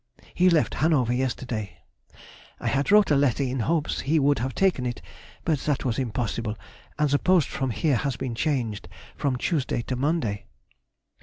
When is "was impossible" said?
5.85-6.57